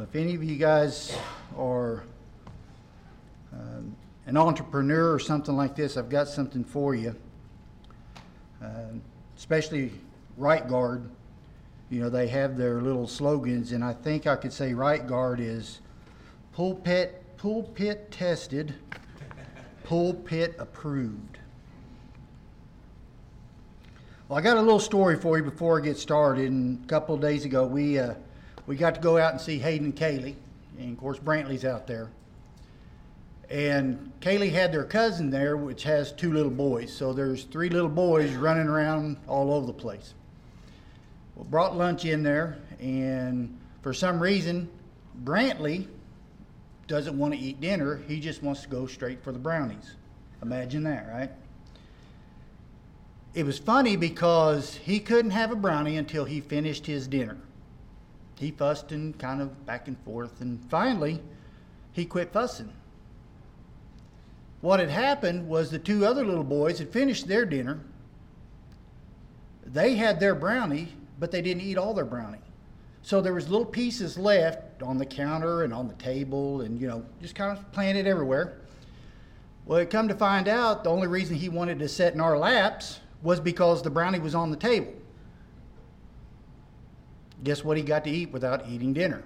[0.00, 1.16] If any of you guys
[1.56, 2.04] are
[3.52, 7.16] um, an entrepreneur or something like this, I've got something for you.
[8.62, 9.02] Um,
[9.36, 9.90] especially
[10.36, 11.10] Right Guard,
[11.90, 15.40] you know, they have their little slogans, and I think I could say Right Guard
[15.40, 15.80] is
[16.52, 18.74] pulpit, pulpit tested,
[19.82, 21.38] pulpit approved.
[24.28, 26.50] Well, I got a little story for you before I get started.
[26.50, 28.14] And a couple of days ago, we uh,
[28.68, 30.34] we got to go out and see Hayden and Kaylee,
[30.78, 32.10] and of course Brantley's out there.
[33.48, 36.92] And Kaylee had their cousin there, which has two little boys.
[36.92, 40.12] So there's three little boys running around all over the place.
[41.34, 44.68] Well, brought lunch in there, and for some reason,
[45.24, 45.86] Brantley
[46.88, 48.02] doesn't want to eat dinner.
[48.06, 49.94] He just wants to go straight for the brownies.
[50.42, 51.30] Imagine that, right?
[53.32, 57.38] It was funny because he couldn't have a brownie until he finished his dinner.
[58.38, 61.20] He fussed and kind of back and forth, and finally,
[61.92, 62.72] he quit fussing.
[64.60, 67.80] What had happened was the two other little boys had finished their dinner.
[69.64, 72.38] They had their brownie, but they didn't eat all their brownie.
[73.02, 76.88] So there was little pieces left on the counter and on the table and you
[76.88, 78.58] know, just kind of planted everywhere.
[79.66, 82.38] Well, it come to find out the only reason he wanted to sit in our
[82.38, 84.92] laps was because the brownie was on the table.
[87.44, 89.22] Guess what he got to eat without eating dinner?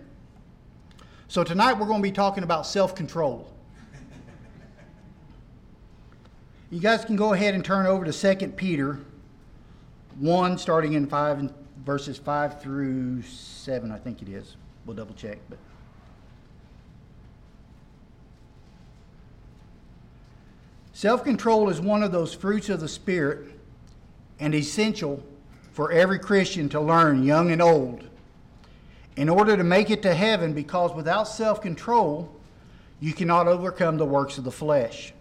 [1.29, 3.51] So tonight we're going to be talking about self-control.
[6.71, 8.99] You guys can go ahead and turn over to 2 Peter
[10.19, 14.57] 1, starting in 5 and verses 5 through 7, I think it is.
[14.87, 15.39] We'll double check.
[15.49, 15.59] But
[20.93, 23.59] Self control is one of those fruits of the Spirit
[24.39, 25.23] and essential
[25.73, 28.05] for every Christian to learn, young and old,
[29.17, 32.35] in order to make it to heaven, because without self control,
[33.01, 35.13] you cannot overcome the works of the flesh.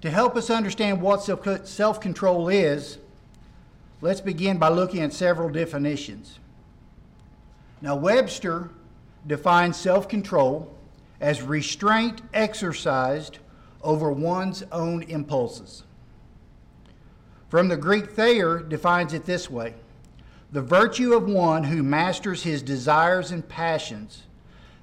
[0.00, 2.98] To help us understand what self control is,
[4.00, 6.38] let's begin by looking at several definitions.
[7.80, 8.70] Now, Webster
[9.26, 10.72] defines self control
[11.20, 13.38] as restraint exercised
[13.82, 15.82] over one's own impulses.
[17.48, 19.74] From the Greek, Thayer defines it this way
[20.50, 24.22] the virtue of one who masters his desires and passions,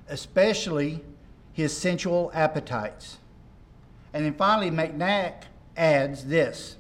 [0.08, 1.04] especially
[1.54, 3.18] his sensual appetites.
[4.14, 5.44] And then finally, McNack
[5.76, 6.78] adds this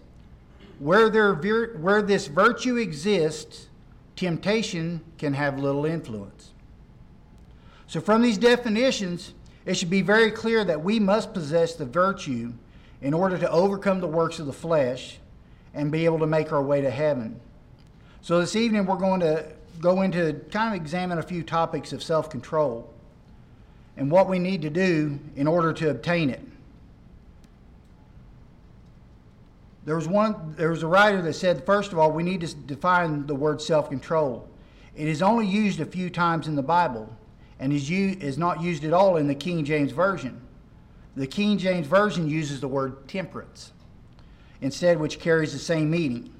[0.77, 3.67] where, there, where this virtue exists,
[4.15, 6.51] temptation can have little influence.
[7.87, 9.33] So, from these definitions,
[9.65, 12.53] it should be very clear that we must possess the virtue
[13.01, 15.19] in order to overcome the works of the flesh
[15.75, 17.39] and be able to make our way to heaven.
[18.21, 19.45] So, this evening, we're going to
[19.81, 22.91] go into kind of examine a few topics of self control
[23.97, 26.41] and what we need to do in order to obtain it.
[29.83, 30.55] There was one.
[30.57, 33.61] There was a writer that said, first of all, we need to define the word
[33.61, 34.47] self-control.
[34.95, 37.13] It is only used a few times in the Bible,
[37.59, 40.41] and is is not used at all in the King James version.
[41.15, 43.71] The King James version uses the word temperance
[44.65, 46.33] instead, which carries the same meaning.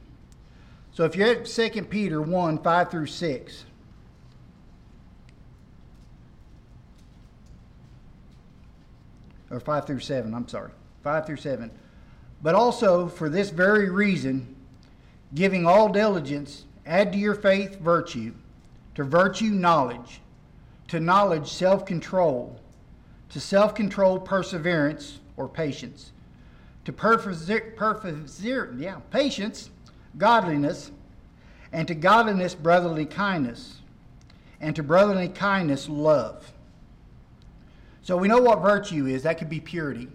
[0.93, 3.65] So if you're at 2 Peter 1 5 through 6,
[9.49, 10.71] or 5 through 7, I'm sorry,
[11.03, 11.71] 5 through 7
[12.45, 14.55] but also for this very reason,
[15.33, 18.33] giving all diligence, add to your faith virtue,
[18.93, 20.21] to virtue knowledge,
[20.87, 22.59] to knowledge self control,
[23.29, 26.11] to self control perseverance or patience,
[26.85, 29.69] to persevere, yeah, patience,
[30.17, 30.91] godliness,
[31.71, 33.81] and to godliness brotherly kindness,
[34.61, 36.53] and to brotherly kindness love.
[38.01, 39.23] So we know what virtue is.
[39.23, 40.07] That could be purity.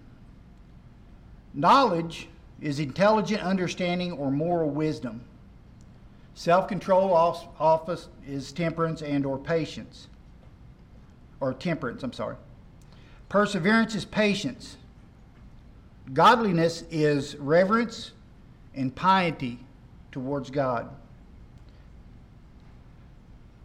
[1.53, 2.29] Knowledge
[2.61, 5.23] is intelligent understanding or moral wisdom.
[6.35, 7.13] Self-control
[7.59, 10.07] office is temperance and or patience.
[11.41, 12.37] Or temperance, I'm sorry.
[13.29, 14.77] Perseverance is patience.
[16.13, 18.13] Godliness is reverence
[18.75, 19.59] and piety
[20.11, 20.89] towards God.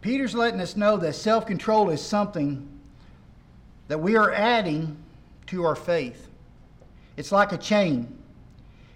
[0.00, 2.68] Peter's letting us know that self control is something
[3.88, 4.96] that we are adding
[5.46, 6.28] to our faith.
[7.16, 8.16] It's like a chain.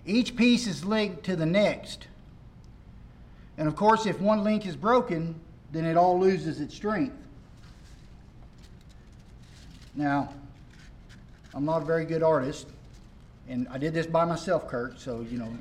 [0.06, 2.06] Each piece is linked to the next.
[3.58, 5.34] And of course, if one link is broken,
[5.72, 7.16] then it all loses its strength.
[9.94, 10.32] Now,
[11.52, 12.68] I'm not a very good artist,
[13.50, 15.52] and I did this by myself, Kurt, so you know.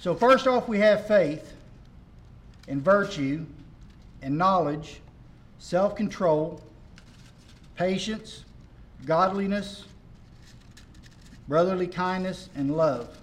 [0.00, 1.52] So, first off, we have faith
[2.66, 3.44] and virtue
[4.22, 5.00] and knowledge,
[5.58, 6.62] self control,
[7.76, 8.44] patience,
[9.04, 9.84] godliness,
[11.46, 13.18] brotherly kindness, and love.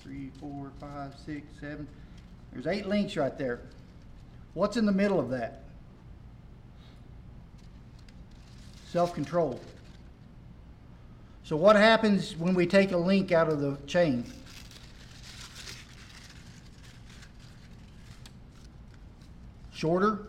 [0.00, 1.86] Three, four, five, six, seven.
[2.52, 3.60] There's eight links right there.
[4.54, 5.62] What's in the middle of that?
[8.88, 9.60] Self control.
[11.50, 14.24] So, what happens when we take a link out of the chain?
[19.74, 20.28] Shorter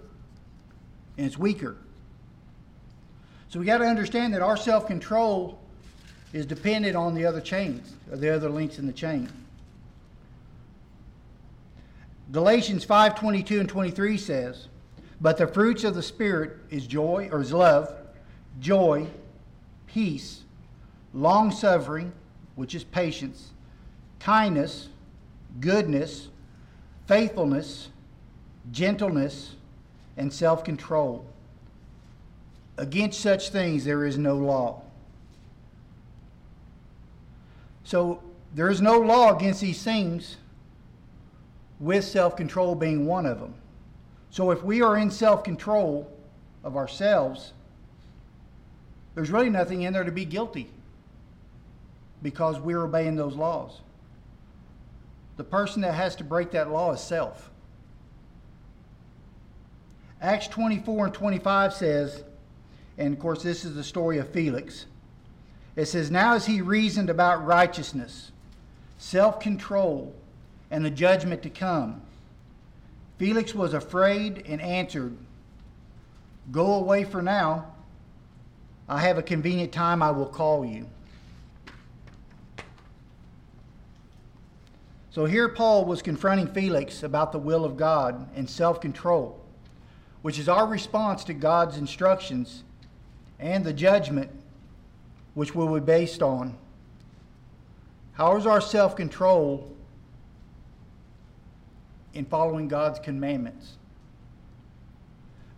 [1.17, 1.77] and it's weaker.
[3.49, 5.59] So, we got to understand that our self control
[6.33, 9.29] is dependent on the other chains, the other links in the chain.
[12.31, 14.69] Galatians 5 22 and 23 says,
[15.21, 17.93] But the fruits of the Spirit is joy, or is love,
[18.59, 19.05] joy,
[19.85, 20.41] peace,
[21.13, 22.11] long suffering,
[22.55, 23.51] which is patience,
[24.19, 24.89] kindness,
[25.59, 26.29] goodness,
[27.07, 27.89] faithfulness,
[28.71, 29.55] gentleness,
[30.17, 31.25] and self control.
[32.77, 34.81] Against such things there is no law.
[37.83, 38.21] So
[38.55, 40.37] there is no law against these things,
[41.79, 43.53] with self control being one of them.
[44.29, 46.09] So if we are in self control
[46.63, 47.53] of ourselves,
[49.15, 50.69] there's really nothing in there to be guilty
[52.21, 53.81] because we're obeying those laws.
[55.37, 57.49] The person that has to break that law is self.
[60.21, 62.23] Acts 24 and 25 says,
[62.97, 64.85] and of course, this is the story of Felix.
[65.75, 68.31] It says, Now as he reasoned about righteousness,
[68.97, 70.13] self control,
[70.69, 72.01] and the judgment to come,
[73.17, 75.15] Felix was afraid and answered,
[76.51, 77.73] Go away for now.
[78.89, 80.87] I have a convenient time, I will call you.
[85.11, 89.41] So here Paul was confronting Felix about the will of God and self control,
[90.21, 92.63] which is our response to God's instructions
[93.37, 94.31] and the judgment
[95.33, 96.55] which will be based on.
[98.13, 99.69] How is our self control
[102.13, 103.73] in following God's commandments?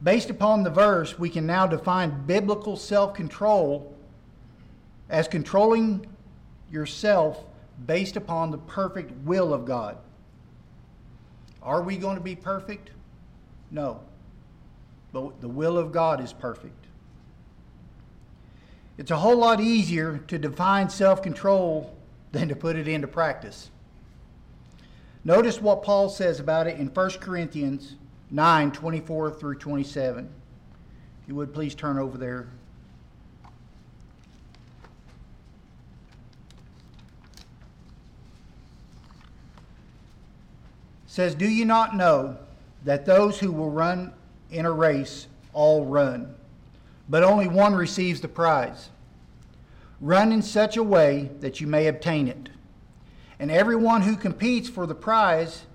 [0.01, 3.95] Based upon the verse, we can now define biblical self control
[5.09, 6.07] as controlling
[6.71, 7.45] yourself
[7.85, 9.97] based upon the perfect will of God.
[11.61, 12.91] Are we going to be perfect?
[13.71, 14.01] No.
[15.11, 16.85] But the will of God is perfect.
[18.97, 21.95] It's a whole lot easier to define self control
[22.31, 23.69] than to put it into practice.
[25.23, 27.95] Notice what Paul says about it in 1 Corinthians
[28.29, 30.29] 9 24 through 27.
[31.21, 32.47] If you would please turn over there.
[41.13, 42.35] Says, Do you not know
[42.85, 44.11] that those who will run
[44.49, 46.33] in a race all run,
[47.07, 48.89] but only one receives the prize?
[50.01, 52.49] Run in such a way that you may obtain it.
[53.37, 55.67] And everyone who competes for the prize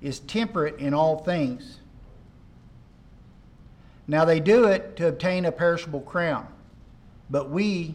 [0.00, 1.80] is temperate in all things.
[4.06, 6.48] Now they do it to obtain a perishable crown,
[7.28, 7.94] but we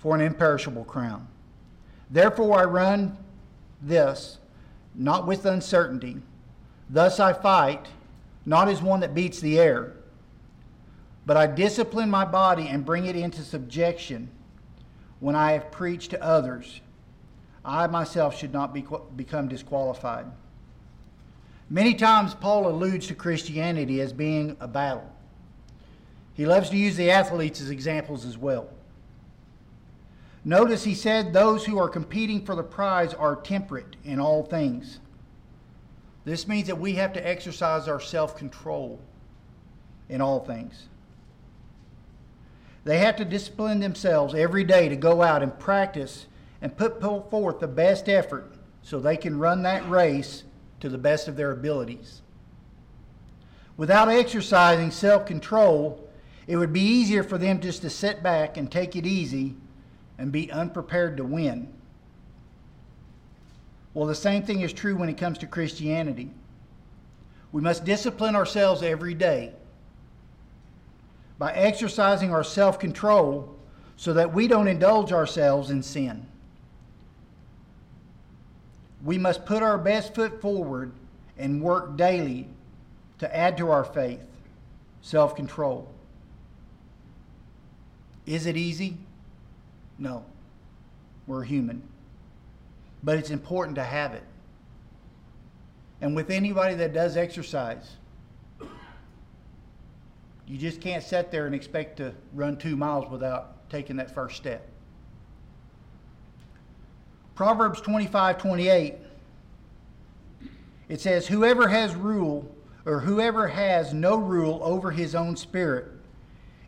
[0.00, 1.28] for an imperishable crown.
[2.10, 3.16] Therefore I run
[3.80, 4.36] this
[5.00, 6.18] not with uncertainty.
[6.90, 7.86] Thus I fight,
[8.44, 9.94] not as one that beats the air,
[11.24, 14.28] but I discipline my body and bring it into subjection
[15.18, 16.82] when I have preached to others.
[17.64, 18.84] I myself should not be,
[19.16, 20.26] become disqualified.
[21.70, 25.10] Many times, Paul alludes to Christianity as being a battle.
[26.34, 28.68] He loves to use the athletes as examples as well.
[30.44, 35.00] Notice he said those who are competing for the prize are temperate in all things.
[36.24, 39.00] This means that we have to exercise our self control
[40.08, 40.86] in all things.
[42.84, 46.26] They have to discipline themselves every day to go out and practice
[46.62, 50.44] and put forth the best effort so they can run that race
[50.80, 52.22] to the best of their abilities.
[53.76, 56.08] Without exercising self control,
[56.46, 59.54] it would be easier for them just to sit back and take it easy
[60.20, 61.66] and be unprepared to win.
[63.94, 66.30] Well, the same thing is true when it comes to Christianity.
[67.52, 69.54] We must discipline ourselves every day
[71.38, 73.56] by exercising our self control
[73.96, 76.26] so that we don't indulge ourselves in sin.
[79.02, 80.92] We must put our best foot forward
[81.38, 82.46] and work daily
[83.20, 84.20] to add to our faith
[85.00, 85.88] self control.
[88.26, 88.98] Is it easy?
[90.00, 90.24] No.
[91.28, 91.82] We're human.
[93.04, 94.24] But it's important to have it.
[96.00, 97.96] And with anybody that does exercise,
[100.50, 104.36] You just can't sit there and expect to run two miles without taking that first
[104.36, 104.66] step.
[107.36, 108.94] Proverbs 25 28,
[110.88, 112.52] it says, Whoever has rule,
[112.84, 115.86] or whoever has no rule over his own spirit,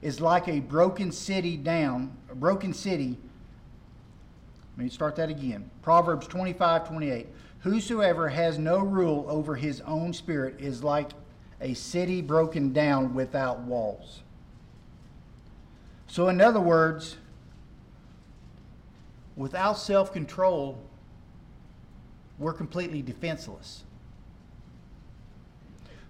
[0.00, 3.18] is like a broken city down, a broken city.
[4.76, 5.70] Let me start that again.
[5.82, 7.26] Proverbs 25 28.
[7.60, 11.10] Whosoever has no rule over his own spirit is like
[11.60, 14.22] a city broken down without walls.
[16.08, 17.18] So, in other words,
[19.36, 20.82] without self control,
[22.38, 23.84] we're completely defenseless.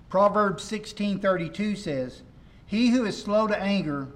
[0.08, 2.22] Proverbs 16:32 says,
[2.64, 4.08] "He who is slow to anger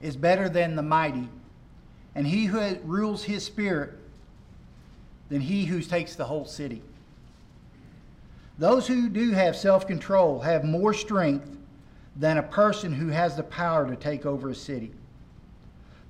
[0.00, 1.28] is better than the mighty,
[2.14, 3.98] and he who rules his spirit
[5.28, 6.82] than he who takes the whole city."
[8.58, 11.56] Those who do have self-control have more strength
[12.16, 14.92] than a person who has the power to take over a city.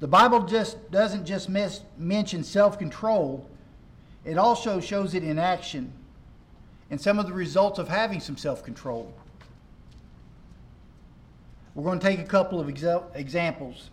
[0.00, 3.46] The Bible just doesn't just miss, mention self-control,
[4.24, 5.92] it also shows it in action
[6.90, 9.12] and some of the results of having some self-control.
[11.80, 13.88] We're going to take a couple of exa- examples.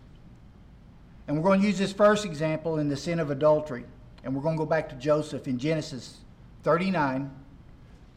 [1.25, 3.85] And we're going to use this first example in the sin of adultery.
[4.25, 6.17] And we're going to go back to Joseph in Genesis
[6.63, 7.31] 39,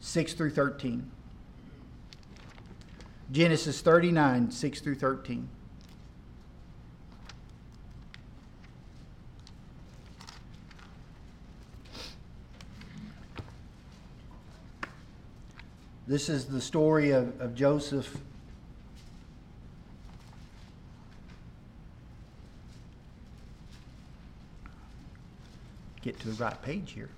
[0.01, 1.09] 6 through 13.
[3.31, 5.47] Genesis 39, 6 through 13.
[16.07, 18.17] This is the story of, of Joseph.
[26.01, 27.09] Get to the right page here.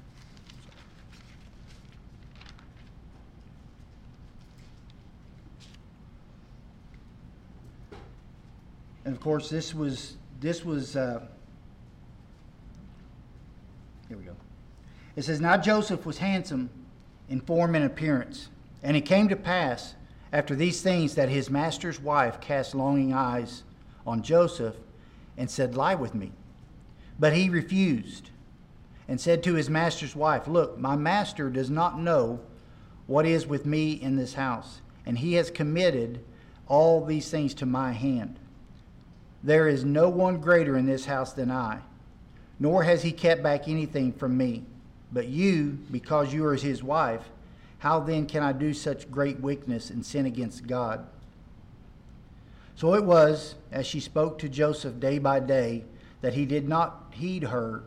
[9.06, 10.96] And of course, this was this was.
[10.96, 11.22] Uh,
[14.08, 14.36] here we go.
[15.16, 16.70] It says, "Now Joseph was handsome
[17.30, 18.50] in form and appearance."
[18.84, 19.96] And it came to pass
[20.34, 23.64] after these things that his master's wife cast longing eyes
[24.06, 24.76] on Joseph
[25.38, 26.32] and said, Lie with me.
[27.20, 28.32] But he refused
[29.08, 32.40] and said to his master's wife, Look, my master does not know
[33.08, 36.24] what is with me in this house, and he has committed
[36.68, 38.40] all these things to my hand.
[39.44, 41.80] There is no one greater in this house than I,
[42.60, 44.64] nor has he kept back anything from me.
[45.12, 47.30] But you, because you are his wife,
[47.80, 51.06] how then can I do such great wickedness and sin against God?
[52.76, 55.84] So it was, as she spoke to Joseph day by day,
[56.22, 57.84] that he did not heed her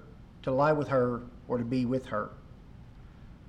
[0.46, 2.30] to lie with her or to be with her.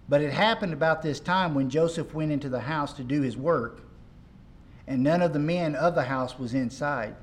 [0.09, 3.37] But it happened about this time when Joseph went into the house to do his
[3.37, 3.81] work,
[4.87, 7.15] and none of the men of the house was inside,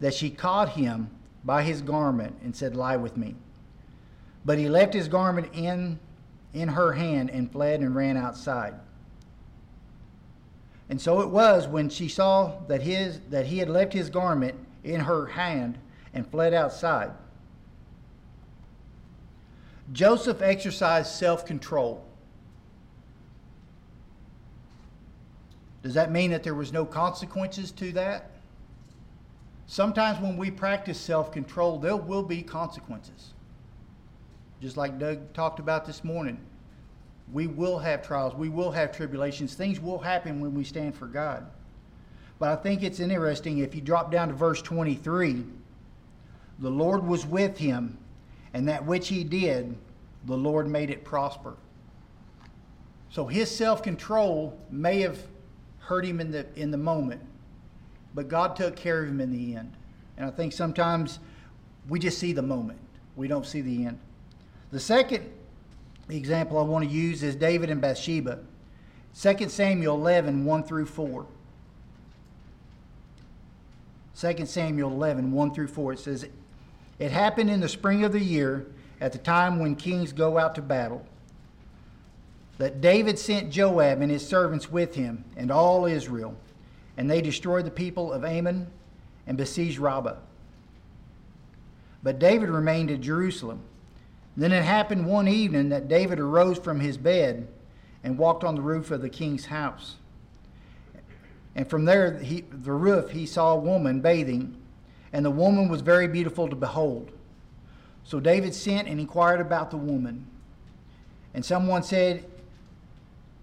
[0.00, 1.10] that she caught him
[1.44, 3.34] by his garment and said, Lie with me.
[4.42, 5.98] But he left his garment in
[6.54, 8.72] in her hand and fled and ran outside.
[10.88, 14.54] And so it was when she saw that, his, that he had left his garment
[14.82, 15.76] in her hand
[16.14, 17.10] and fled outside.
[19.92, 22.04] Joseph exercised self control.
[25.82, 28.30] Does that mean that there was no consequences to that?
[29.66, 33.34] Sometimes when we practice self control, there will be consequences
[34.64, 36.38] just like Doug talked about this morning.
[37.32, 41.06] We will have trials, we will have tribulations, things will happen when we stand for
[41.06, 41.46] God.
[42.38, 45.44] But I think it's interesting if you drop down to verse 23
[46.60, 47.98] the Lord was with him,
[48.54, 49.76] and that which he did,
[50.26, 51.56] the Lord made it prosper.
[53.10, 55.18] So his self control may have
[55.80, 57.20] hurt him in the, in the moment,
[58.14, 59.72] but God took care of him in the end.
[60.16, 61.18] And I think sometimes
[61.88, 62.78] we just see the moment,
[63.16, 63.98] we don't see the end.
[64.70, 65.30] The second
[66.08, 68.38] example I want to use is David and Bathsheba.
[69.20, 71.26] 2 Samuel 11, 1 through 4.
[74.16, 75.92] 2 Samuel 11, 1 through 4.
[75.92, 76.26] It says,
[76.98, 78.66] It happened in the spring of the year,
[79.00, 81.04] at the time when kings go out to battle,
[82.58, 86.36] that David sent Joab and his servants with him, and all Israel,
[86.96, 88.68] and they destroyed the people of Ammon
[89.26, 90.16] and besieged Rabbah.
[92.02, 93.62] But David remained at Jerusalem.
[94.36, 97.48] Then it happened one evening that David arose from his bed
[98.02, 99.96] and walked on the roof of the king's house.
[101.54, 104.56] And from there, he, the roof, he saw a woman bathing,
[105.14, 107.12] and the woman was very beautiful to behold.
[108.02, 110.26] So David sent and inquired about the woman.
[111.32, 112.24] And someone said,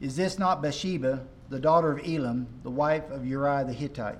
[0.01, 4.19] Is this not Bathsheba, the daughter of Elam, the wife of Uriah the Hittite?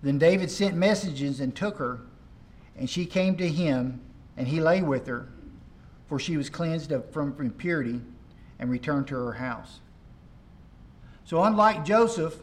[0.00, 2.02] Then David sent messages and took her,
[2.78, 4.00] and she came to him,
[4.36, 5.26] and he lay with her,
[6.06, 8.00] for she was cleansed from impurity,
[8.60, 9.80] and returned to her house.
[11.24, 12.38] So, unlike Joseph,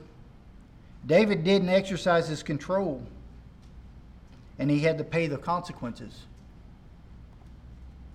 [1.05, 3.01] David didn't exercise his control,
[4.57, 6.25] and he had to pay the consequences,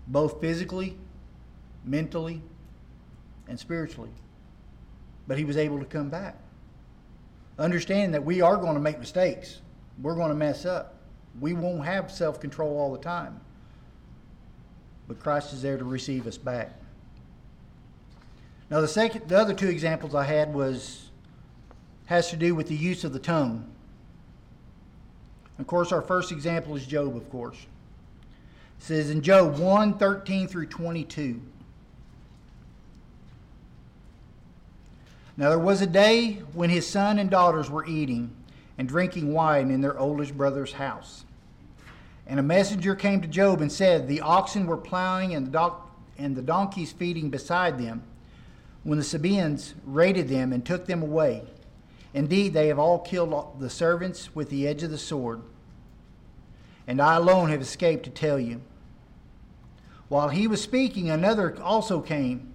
[0.06, 0.96] both physically,
[1.84, 2.42] mentally,
[3.48, 4.10] and spiritually.
[5.26, 6.36] But he was able to come back
[7.60, 9.60] understanding that we are going to make mistakes.
[10.00, 10.96] We're going to mess up.
[11.38, 13.40] We won't have self control all the time.
[15.06, 16.72] But Christ is there to receive us back.
[18.70, 21.10] Now the second the other two examples I had was
[22.06, 23.70] has to do with the use of the tongue.
[25.60, 27.56] Of course, our first example is Job, of course.
[28.78, 31.40] It says in Job 1 13 through 22.
[35.36, 38.34] Now there was a day when his son and daughters were eating
[38.78, 41.24] and drinking wine in their oldest brother's house.
[42.26, 45.74] And a messenger came to Job and said, The oxen were plowing and the, do-
[46.16, 48.02] and the donkeys feeding beside them,
[48.82, 51.42] when the Sabaeans raided them and took them away.
[52.14, 55.42] Indeed, they have all killed the servants with the edge of the sword.
[56.90, 58.62] And I alone have escaped to tell you.
[60.08, 62.52] While he was speaking, another also came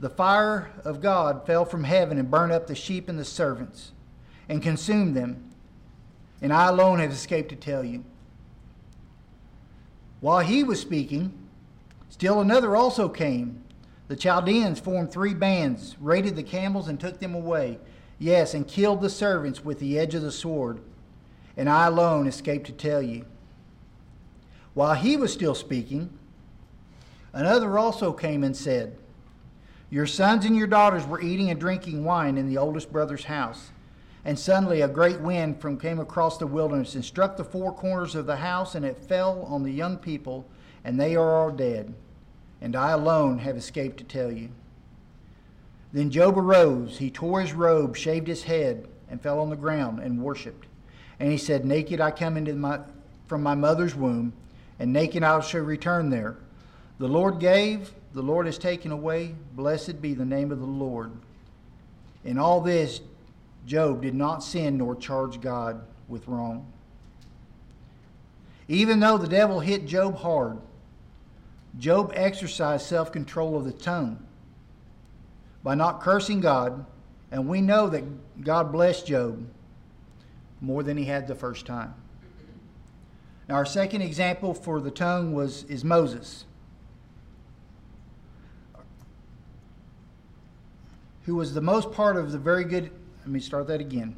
[0.00, 3.92] the fire of God fell from heaven and burned up the sheep and the servants
[4.48, 5.52] and consumed them.
[6.42, 8.04] And I alone have escaped to tell you.
[10.18, 11.32] While he was speaking,
[12.08, 13.62] still another also came.
[14.08, 17.78] The Chaldeans formed three bands, raided the camels, and took them away.
[18.18, 20.80] Yes, and killed the servants with the edge of the sword.
[21.56, 23.26] And I alone escaped to tell you.
[24.74, 26.10] While he was still speaking,
[27.32, 28.96] another also came and said,
[29.94, 33.70] your sons and your daughters were eating and drinking wine in the oldest brother's house.
[34.24, 38.16] And suddenly a great wind from came across the wilderness and struck the four corners
[38.16, 40.46] of the house, and it fell on the young people,
[40.82, 41.94] and they are all dead.
[42.60, 44.48] And I alone have escaped to tell you.
[45.92, 50.00] Then Job arose, he tore his robe, shaved his head, and fell on the ground
[50.00, 50.66] and worshipped.
[51.20, 52.80] And he said, Naked I come into my,
[53.28, 54.32] from my mother's womb,
[54.78, 56.36] and naked I shall return there.
[56.98, 59.34] The Lord gave, the Lord has taken away.
[59.54, 61.12] Blessed be the name of the Lord.
[62.24, 63.00] In all this,
[63.66, 66.70] Job did not sin nor charge God with wrong.
[68.68, 70.58] Even though the devil hit Job hard,
[71.78, 74.24] Job exercised self control of the tongue
[75.62, 76.86] by not cursing God,
[77.30, 79.46] and we know that God blessed Job
[80.60, 81.94] more than he had the first time.
[83.48, 86.44] Now, our second example for the tongue was is Moses.
[91.24, 92.90] who was the most part of the very good.
[93.20, 94.16] Let me start that again.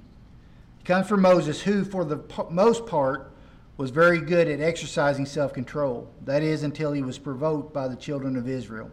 [0.80, 3.32] It comes from Moses, who, for the most part,
[3.76, 6.08] was very good at exercising self control.
[6.24, 8.90] That is, until he was provoked by the children of Israel.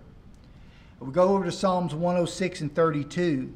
[1.00, 3.54] We go over to Psalms 106 and 32.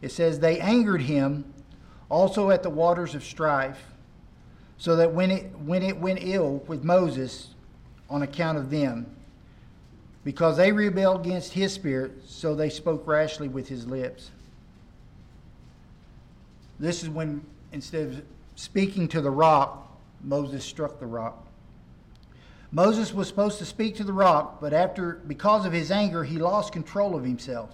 [0.00, 1.52] It says, They angered him
[2.08, 3.82] also at the waters of strife,
[4.78, 7.48] so that when it, when it went ill with Moses
[8.08, 9.06] on account of them,
[10.24, 14.30] because they rebelled against his spirit, so they spoke rashly with his lips.
[16.78, 18.22] This is when, instead of
[18.56, 19.88] speaking to the rock,
[20.22, 21.46] Moses struck the rock.
[22.72, 26.38] Moses was supposed to speak to the rock, but after, because of his anger, he
[26.38, 27.70] lost control of himself.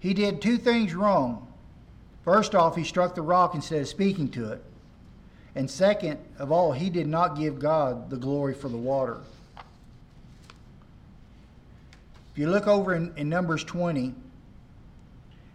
[0.00, 1.46] He did two things wrong.
[2.24, 4.64] First off, he struck the rock instead of speaking to it.
[5.54, 9.18] And second of all, he did not give God the glory for the water.
[12.32, 14.14] If you look over in, in Numbers 20,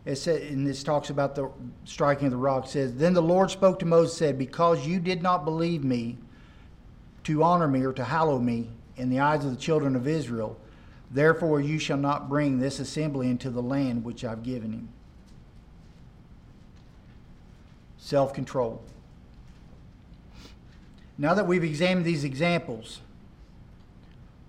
[0.06, 1.50] it said, and this talks about the
[1.86, 5.00] striking of the rock, it says, Then the Lord spoke to Moses, said, Because you
[5.00, 6.18] did not believe me
[7.24, 10.58] to honor me or to hallow me in the eyes of the children of Israel,
[11.12, 14.90] therefore you shall not bring this assembly into the land which I've given him.
[17.98, 18.82] Self control.
[21.18, 23.00] Now that we've examined these examples,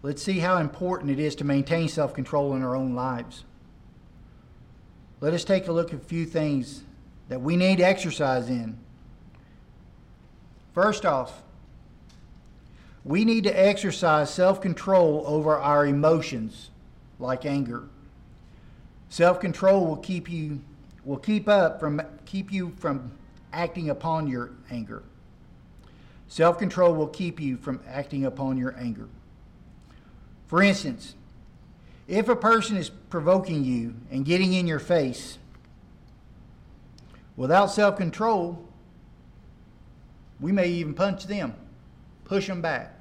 [0.01, 3.45] Let's see how important it is to maintain self control in our own lives.
[5.21, 6.85] Let us take a look at a few things
[7.29, 8.79] that we need exercise in.
[10.73, 11.43] First off,
[13.05, 16.71] we need to exercise self control over our emotions,
[17.19, 17.83] like anger.
[19.09, 20.61] Self control will keep you
[21.05, 23.11] will keep up from keep you from
[23.53, 25.03] acting upon your anger.
[26.29, 29.09] Self control will keep you from acting upon your anger.
[30.47, 31.15] For instance,
[32.07, 35.39] if a person is provoking you and getting in your face
[37.37, 38.65] without self control,
[40.41, 41.55] We may even punch them,
[42.25, 42.95] push them back.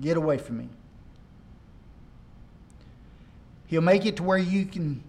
[0.00, 0.68] Get away from me.
[3.66, 5.02] He'll make it to where you can,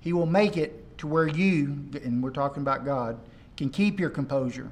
[0.00, 3.18] He will make it to where you, and we're talking about God,
[3.60, 4.70] can keep your composure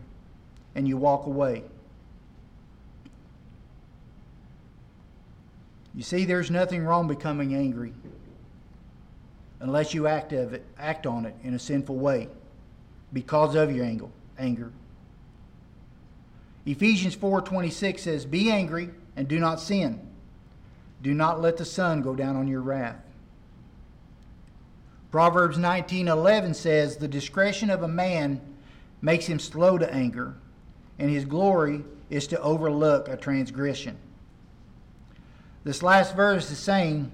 [0.74, 1.62] and you walk away.
[5.94, 7.92] You see, there's nothing wrong becoming angry
[9.60, 12.28] unless you act of it, act on it in a sinful way
[13.12, 13.84] because of your
[14.38, 14.72] anger.
[16.64, 20.00] Ephesians 4:26 says, "Be angry and do not sin.
[21.02, 23.04] Do not let the sun go down on your wrath."
[25.10, 28.47] Proverbs 19:11 says, "The discretion of a man
[29.00, 30.34] makes him slow to anger,
[30.98, 33.96] and his glory is to overlook a transgression."
[35.64, 37.12] This last verse is saying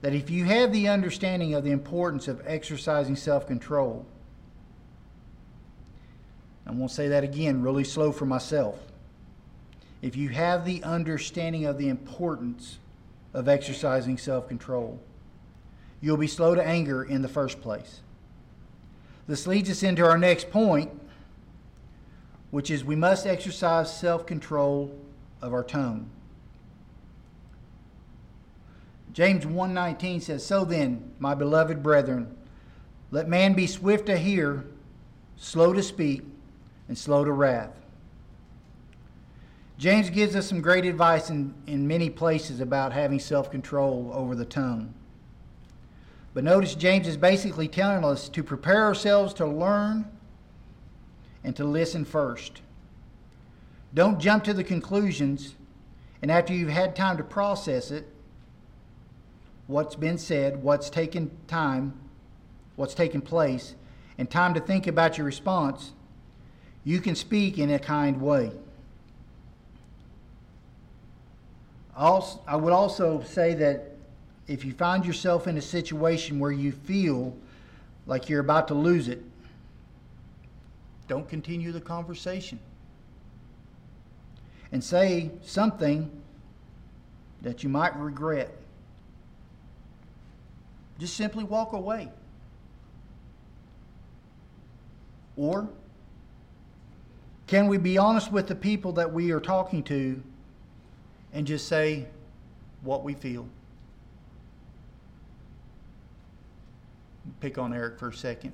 [0.00, 4.04] that if you have the understanding of the importance of exercising self-control,
[6.66, 8.78] I'm going to say that again, really slow for myself.
[10.02, 12.78] If you have the understanding of the importance
[13.32, 14.98] of exercising self control,
[16.00, 18.00] you'll be slow to anger in the first place.
[19.26, 20.90] This leads us into our next point,
[22.54, 24.96] which is we must exercise self control
[25.42, 26.08] of our tongue.
[29.12, 32.36] James 1:19 says, "So then, my beloved brethren,
[33.10, 34.66] let man be swift to hear,
[35.36, 36.22] slow to speak,
[36.86, 37.80] and slow to wrath.
[39.76, 44.36] James gives us some great advice in, in many places about having self control over
[44.36, 44.94] the tongue.
[46.34, 50.04] But notice James is basically telling us to prepare ourselves to learn
[51.44, 52.62] and to listen first.
[53.92, 55.54] Don't jump to the conclusions,
[56.22, 58.08] and after you've had time to process it,
[59.66, 61.94] what's been said, what's taken time,
[62.76, 63.74] what's taken place,
[64.18, 65.92] and time to think about your response,
[66.84, 68.50] you can speak in a kind way.
[71.96, 73.92] Also, I would also say that
[74.46, 77.36] if you find yourself in a situation where you feel
[78.06, 79.22] like you're about to lose it,
[81.08, 82.58] don't continue the conversation.
[84.72, 86.10] And say something
[87.42, 88.56] that you might regret.
[90.98, 92.08] Just simply walk away.
[95.36, 95.68] Or
[97.46, 100.22] can we be honest with the people that we are talking to
[101.32, 102.06] and just say
[102.82, 103.46] what we feel?
[107.40, 108.52] Pick on Eric for a second.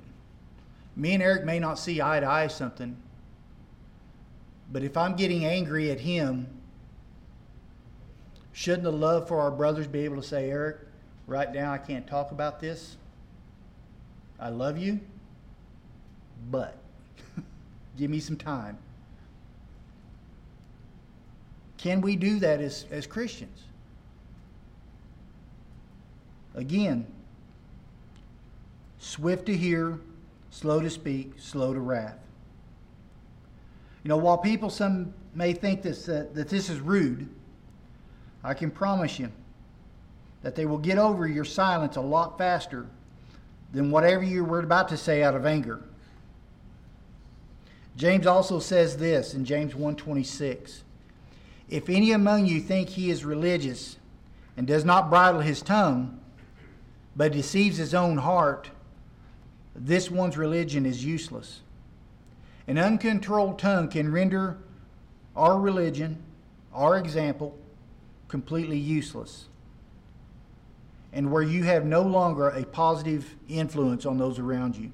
[0.95, 2.97] Me and Eric may not see eye to eye something,
[4.71, 6.47] but if I'm getting angry at him,
[8.53, 10.77] shouldn't the love for our brothers be able to say, Eric,
[11.27, 12.97] right now I can't talk about this?
[14.39, 14.99] I love you,
[16.49, 16.77] but.
[17.97, 18.77] Give me some time.
[21.77, 23.63] Can we do that as, as Christians?
[26.53, 27.07] Again,
[28.99, 29.99] swift to hear,
[30.51, 32.19] slow to speak, slow to wrath.
[34.03, 37.27] You know, while people some may think this, uh, that this is rude,
[38.43, 39.31] I can promise you
[40.43, 42.87] that they will get over your silence a lot faster
[43.71, 45.81] than whatever you were about to say out of anger.
[47.95, 50.83] James also says this in James 1:26.
[51.69, 53.97] If any among you think he is religious
[54.57, 56.19] and does not bridle his tongue,
[57.15, 58.71] but deceives his own heart,
[59.75, 61.61] this one's religion is useless.
[62.67, 64.57] An uncontrolled tongue can render
[65.35, 66.21] our religion,
[66.73, 67.57] our example,
[68.27, 69.45] completely useless.
[71.13, 74.91] And where you have no longer a positive influence on those around you.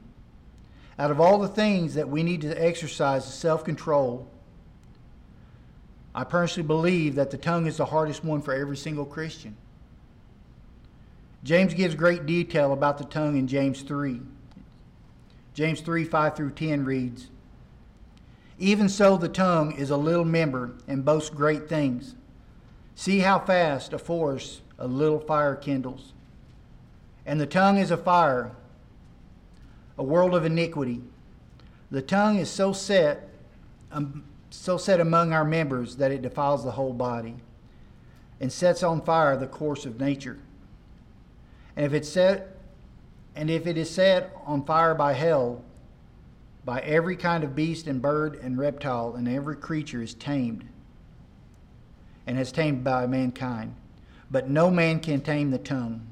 [0.98, 4.28] Out of all the things that we need to exercise self control,
[6.16, 9.56] I personally believe that the tongue is the hardest one for every single Christian.
[11.44, 14.22] James gives great detail about the tongue in James 3.
[15.58, 17.32] James 3 5 through 10 reads,
[18.60, 22.14] Even so, the tongue is a little member and boasts great things.
[22.94, 26.14] See how fast a forest a little fire kindles.
[27.26, 28.52] And the tongue is a fire
[29.98, 31.02] a world of iniquity.
[31.90, 33.28] The tongue is so set,
[33.92, 37.34] um, so set among our members that it defiles the whole body
[38.40, 40.38] and sets on fire the course of nature.
[41.76, 42.57] And if it's set
[43.38, 45.64] and if it is set on fire by hell,
[46.66, 50.66] by every kind of beast and bird and reptile, and every creature is tamed
[52.26, 53.76] and has tamed by mankind.
[54.32, 56.08] But no man can tame the tongue.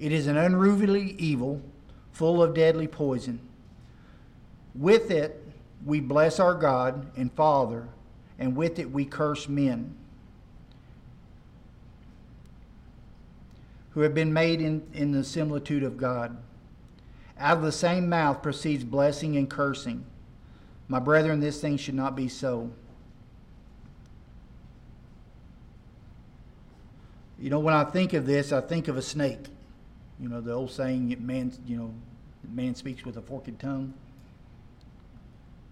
[0.00, 1.62] It is an unruly evil
[2.10, 3.38] full of deadly poison.
[4.74, 5.46] With it,
[5.86, 7.86] we bless our God and Father,
[8.36, 9.94] and with it, we curse men
[13.94, 16.36] who have been made in, in the similitude of God.
[17.38, 20.04] Out of the same mouth proceeds blessing and cursing.
[20.88, 22.70] My brethren, this thing should not be so.
[27.38, 29.46] You know, when I think of this, I think of a snake.
[30.18, 31.94] You know, the old saying, man, you know,
[32.52, 33.94] man speaks with a forked tongue.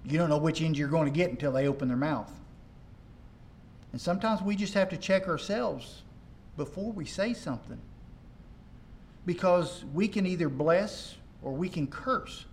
[0.05, 2.33] You don't know which end you're going to get until they open their mouth.
[3.93, 6.03] And sometimes we just have to check ourselves
[6.57, 7.79] before we say something.
[9.25, 12.47] Because we can either bless or we can curse.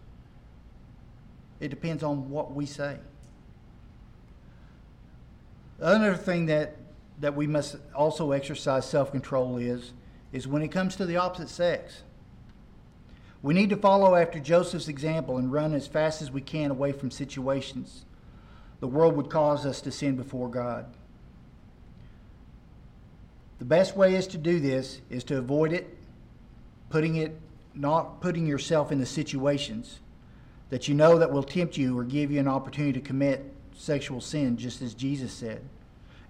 [1.60, 2.98] It depends on what we say.
[5.80, 6.76] Another thing that,
[7.20, 9.94] that we must also exercise self control is,
[10.32, 12.04] is when it comes to the opposite sex.
[13.42, 16.92] We need to follow after Joseph's example and run as fast as we can away
[16.92, 18.06] from situations
[18.80, 20.86] the world would cause us to sin before God.
[23.60, 25.98] The best way is to do this is to avoid it,
[26.90, 27.40] putting it
[27.76, 30.00] not putting yourself in the situations
[30.70, 34.22] that you know that will tempt you or give you an opportunity to commit sexual
[34.22, 35.62] sin just as Jesus said.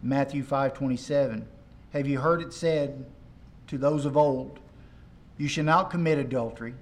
[0.01, 1.45] Matthew 5:27.
[1.91, 3.05] Have you heard it said
[3.67, 4.59] to those of old,
[5.37, 6.75] you shall not commit adultery?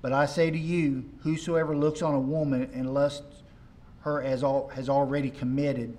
[0.00, 3.42] But I say to you, whosoever looks on a woman and lusts
[4.00, 5.96] her as all, has already committed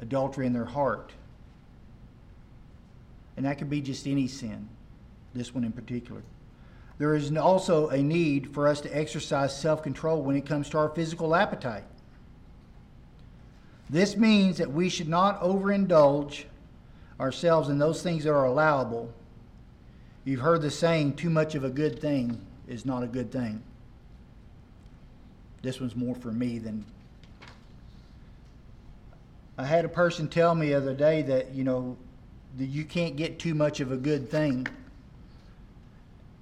[0.00, 1.12] adultery in their heart.
[3.36, 4.68] And that could be just any sin,
[5.34, 6.22] this one in particular.
[7.02, 10.78] There is also a need for us to exercise self control when it comes to
[10.78, 11.82] our physical appetite.
[13.90, 16.44] This means that we should not overindulge
[17.18, 19.12] ourselves in those things that are allowable.
[20.24, 23.60] You've heard the saying, too much of a good thing is not a good thing.
[25.60, 26.84] This one's more for me than.
[29.58, 31.96] I had a person tell me the other day that, you know,
[32.58, 34.68] that you can't get too much of a good thing.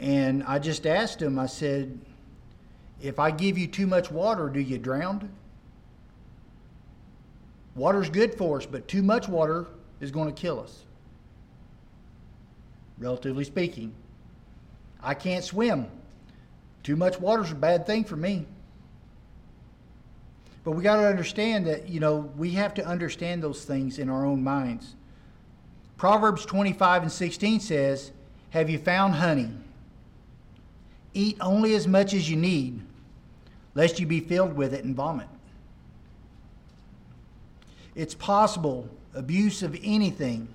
[0.00, 1.98] And I just asked him, I said,
[3.02, 5.30] if I give you too much water, do you drown?
[7.74, 9.66] Water's good for us, but too much water
[10.00, 10.84] is going to kill us,
[12.98, 13.92] relatively speaking.
[15.02, 15.86] I can't swim.
[16.82, 18.46] Too much water is a bad thing for me.
[20.64, 24.08] But we got to understand that, you know, we have to understand those things in
[24.08, 24.94] our own minds.
[25.96, 28.12] Proverbs 25 and 16 says,
[28.50, 29.50] Have you found honey?
[31.12, 32.80] Eat only as much as you need,
[33.74, 35.28] lest you be filled with it and vomit.
[37.94, 40.48] It's possible abuse of anything,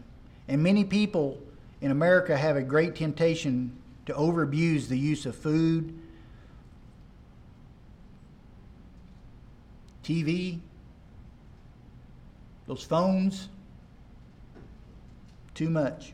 [0.47, 1.37] and many people
[1.81, 5.93] in America have a great temptation to overabuse the use of food
[10.05, 10.59] TV,
[12.67, 13.49] those phones,
[15.55, 16.13] too much.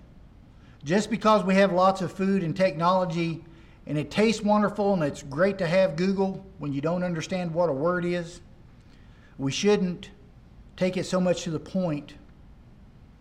[0.84, 3.44] Just because we have lots of food and technology
[3.88, 7.70] and it tastes wonderful and it's great to have Google when you don't understand what
[7.70, 8.42] a word is,
[9.38, 10.12] we shouldn't
[10.78, 12.14] take it so much to the point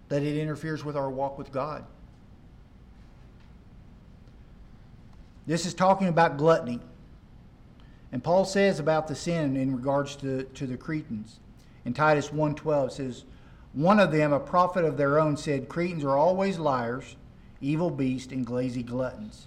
[0.08, 1.84] that it interferes with our walk with God.
[5.46, 6.80] This is talking about gluttony.
[8.12, 11.38] And Paul says about the sin in regards to, to the Cretans.
[11.84, 13.24] In Titus 1.12 says,
[13.72, 17.16] One of them, a prophet of their own, said, Cretans are always liars,
[17.60, 19.46] evil beasts, and glazy gluttons.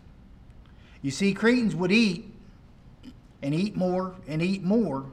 [1.04, 2.34] You see, Cretans would eat
[3.44, 5.06] and eat more and eat more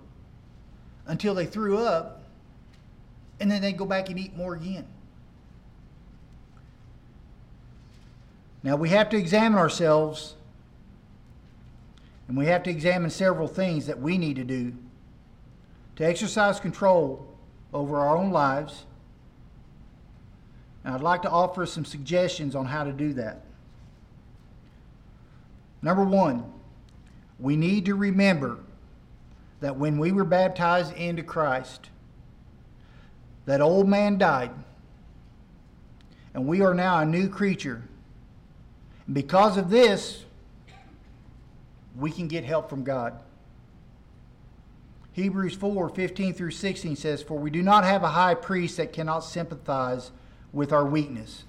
[1.06, 2.22] until they threw up,
[3.40, 4.86] and then they'd go back and eat more again.
[8.62, 10.34] Now we have to examine ourselves
[12.28, 14.72] and we have to examine several things that we need to do
[15.96, 17.26] to exercise control
[17.74, 18.84] over our own lives.
[20.84, 23.44] And I'd like to offer some suggestions on how to do that.
[25.82, 26.44] Number one,
[27.38, 28.58] we need to remember
[29.60, 31.88] that when we were baptized into Christ,
[33.46, 34.50] that old man died,
[36.34, 37.82] and we are now a new creature.
[39.06, 40.24] And because of this,
[41.96, 43.18] we can get help from God.
[45.12, 48.92] Hebrews 4 15 through 16 says, For we do not have a high priest that
[48.92, 50.12] cannot sympathize
[50.52, 51.44] with our weakness,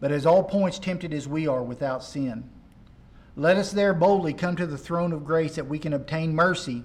[0.00, 2.50] but as all points tempted as we are without sin.
[3.38, 6.82] Let us there boldly come to the throne of grace that we can obtain mercy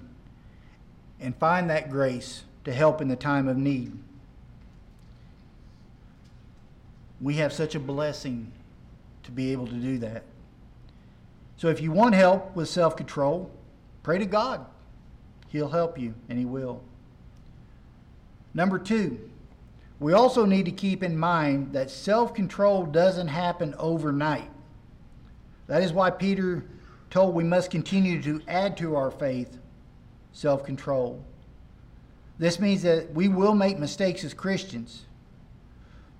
[1.18, 3.98] and find that grace to help in the time of need.
[7.20, 8.52] We have such a blessing
[9.24, 10.22] to be able to do that.
[11.56, 13.50] So if you want help with self control,
[14.04, 14.64] pray to God.
[15.48, 16.82] He'll help you, and He will.
[18.54, 19.18] Number two,
[19.98, 24.50] we also need to keep in mind that self control doesn't happen overnight.
[25.66, 26.64] That is why Peter
[27.10, 29.58] told we must continue to add to our faith
[30.32, 31.24] self control.
[32.38, 35.06] This means that we will make mistakes as Christians.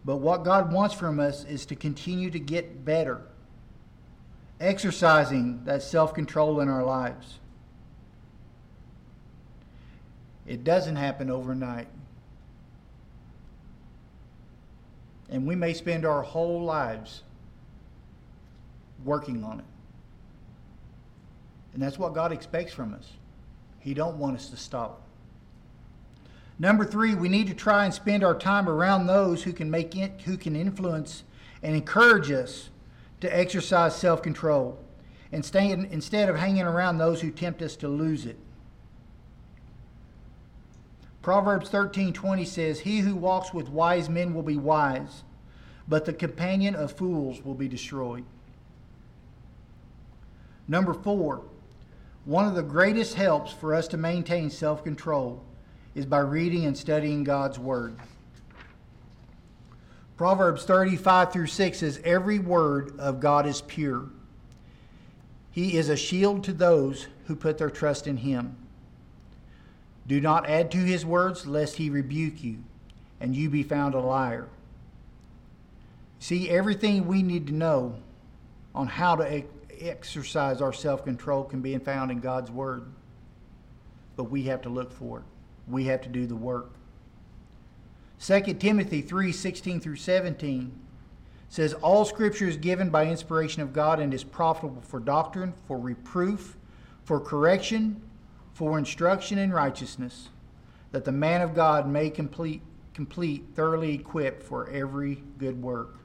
[0.04, 3.22] But what God wants from us is to continue to get better,
[4.60, 7.38] exercising that self control in our lives.
[10.46, 11.88] It doesn't happen overnight.
[15.30, 17.22] And we may spend our whole lives
[19.04, 19.66] working on it.
[21.72, 23.12] And that's what God expects from us.
[23.80, 25.02] He don't want us to stop.
[26.58, 29.96] Number three, we need to try and spend our time around those who can make
[29.96, 31.24] it, who can influence
[31.62, 32.70] and encourage us
[33.20, 34.78] to exercise self-control,
[35.32, 38.38] and stay in, instead of hanging around those who tempt us to lose it.
[41.22, 45.24] Proverbs 13:20 says, "He who walks with wise men will be wise,
[45.88, 48.24] but the companion of fools will be destroyed."
[50.66, 51.42] Number 4,
[52.24, 55.42] one of the greatest helps for us to maintain self-control
[55.94, 57.96] is by reading and studying God's Word.
[60.16, 64.06] Proverbs 35 through 6 says, Every word of God is pure.
[65.50, 68.56] He is a shield to those who put their trust in Him.
[70.06, 72.58] Do not add to His words, lest He rebuke you,
[73.20, 74.48] and you be found a liar.
[76.20, 77.96] See, everything we need to know
[78.74, 79.44] on how to
[79.84, 82.86] exercise our self control can be found in God's Word,
[84.16, 85.24] but we have to look for it
[85.66, 86.72] we have to do the work.
[88.20, 90.72] 2 Timothy 3 16 through 17
[91.48, 95.78] says, All scripture is given by inspiration of God and is profitable for doctrine, for
[95.78, 96.56] reproof,
[97.04, 98.02] for correction,
[98.52, 100.30] for instruction in righteousness,
[100.92, 105.96] that the man of God may complete, complete thoroughly equipped for every good work.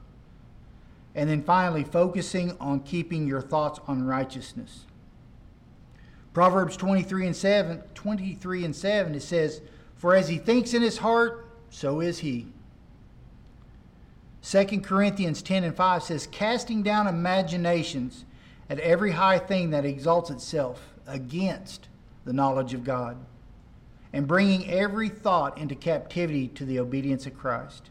[1.14, 4.84] And then finally, focusing on keeping your thoughts on righteousness.
[6.32, 9.60] Proverbs 23 and 7, 23 and 7, it says,
[9.96, 12.46] For as he thinks in his heart, so is he.
[14.42, 18.24] 2 Corinthians 10 and 5 says, Casting down imaginations
[18.68, 21.88] at every high thing that exalts itself against
[22.24, 23.16] the knowledge of God,
[24.12, 27.90] and bringing every thought into captivity to the obedience of Christ.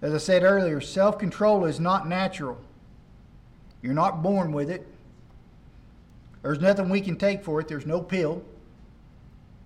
[0.00, 2.58] As I said earlier, self control is not natural.
[3.82, 4.86] You're not born with it.
[6.42, 7.68] There's nothing we can take for it.
[7.68, 8.42] There's no pill.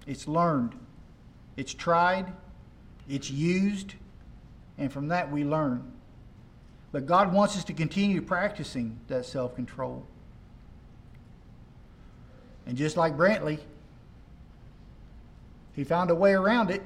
[0.07, 0.75] It's learned,
[1.57, 2.33] it's tried,
[3.09, 3.95] it's used,
[4.79, 5.93] and from that we learn.
[6.91, 10.07] But God wants us to continue practicing that self control.
[12.67, 13.59] And just like Brantley,
[15.75, 16.83] he found a way around it.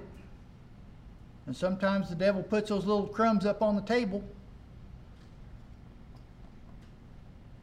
[1.47, 4.23] And sometimes the devil puts those little crumbs up on the table.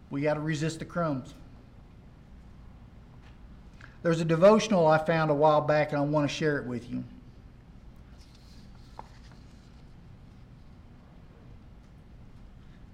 [0.10, 1.34] We got to resist the crumbs.
[4.04, 6.90] There's a devotional I found a while back, and I want to share it with
[6.90, 7.04] you.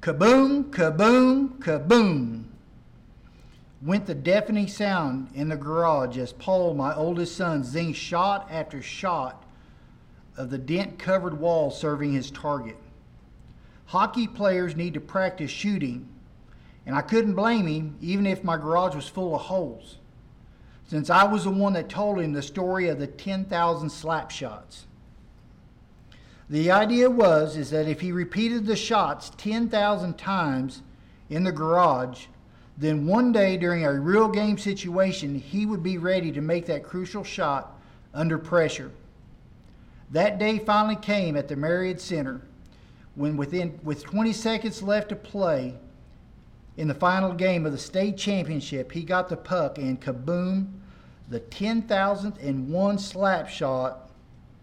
[0.02, 2.46] Kaboom, kaboom, kaboom
[3.82, 8.82] went the deafening sound in the garage as Paul, my oldest son, zinged shot after
[8.82, 9.44] shot
[10.40, 12.78] of the dent covered wall serving his target.
[13.86, 16.10] Hockey players need to practice shooting,
[16.88, 20.00] and I couldn't blame him even if my garage was full of holes
[20.90, 24.88] since I was the one that told him the story of the 10,000 slap shots.
[26.50, 30.82] The idea was is that if he repeated the shots 10,000 times
[31.30, 32.26] in the garage,
[32.76, 36.82] then one day during a real game situation, he would be ready to make that
[36.82, 37.80] crucial shot
[38.16, 38.90] under pressure.
[40.12, 42.42] That day finally came at the Marriott Center
[43.16, 45.76] when within with 20 seconds left to play
[46.78, 50.68] in the final game of the state championship, he got the puck and kaboom,
[51.28, 54.10] the 10,000th and one slap shot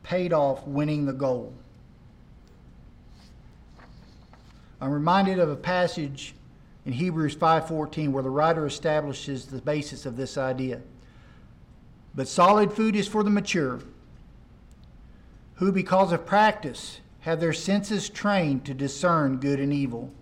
[0.03, 1.53] paid off winning the goal.
[4.81, 6.35] I'm reminded of a passage
[6.85, 10.81] in Hebrews 5:14 where the writer establishes the basis of this idea.
[12.15, 13.81] But solid food is for the mature,
[15.57, 20.13] who because of practice have their senses trained to discern good and evil.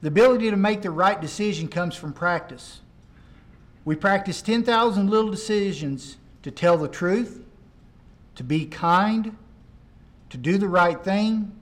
[0.00, 2.80] The ability to make the right decision comes from practice.
[3.84, 7.44] We practice 10,000 little decisions to tell the truth,
[8.36, 9.36] to be kind,
[10.30, 11.52] to do the right thing,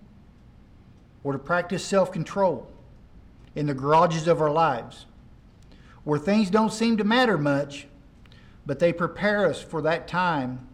[1.23, 2.71] or to practice self control
[3.55, 5.07] in the garages of our lives.
[6.05, 7.87] Where things don't seem to matter much,
[8.67, 10.67] but they prepare us for that time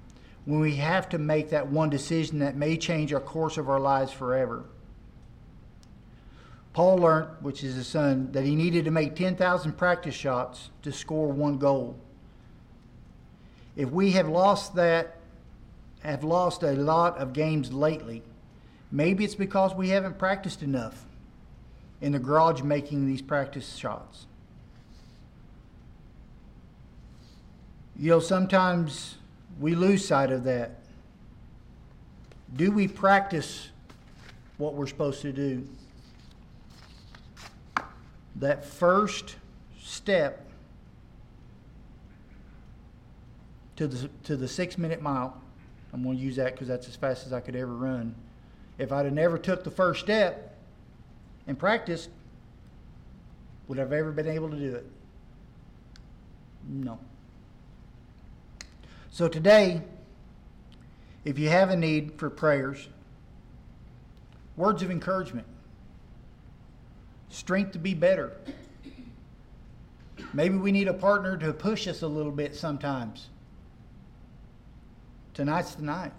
[0.50, 3.78] when we have to make that one decision that may change our course of our
[3.78, 4.64] lives forever.
[6.72, 10.90] Paul learned, which is his son, that he needed to make 10,000 practice shots to
[10.90, 11.96] score one goal.
[13.76, 15.18] If we have lost that,
[16.00, 18.24] have lost a lot of games lately,
[18.90, 21.04] maybe it's because we haven't practiced enough
[22.00, 24.26] in the garage making these practice shots.
[27.96, 29.14] You know, sometimes
[29.58, 30.80] we lose sight of that.
[32.56, 33.68] Do we practice
[34.58, 35.66] what we're supposed to do?
[38.36, 39.36] That first
[39.78, 40.46] step
[43.76, 45.40] to the, to the six minute mile,
[45.92, 48.14] I'm going to use that because that's as fast as I could ever run.
[48.78, 50.56] If I'd have never took the first step
[51.46, 52.10] and practiced,
[53.68, 54.86] would I have ever been able to do it?
[56.68, 56.98] No.
[59.10, 59.82] So today,
[61.24, 62.88] if you have a need for prayers,
[64.56, 65.46] words of encouragement,
[67.28, 68.36] strength to be better.
[70.32, 73.28] Maybe we need a partner to push us a little bit sometimes.
[75.34, 76.12] Tonight's the night.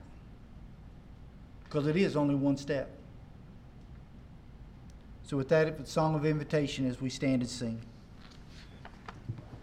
[1.63, 2.89] Because it is only one step.
[5.23, 7.81] So, with that, a song of invitation as we stand and sing.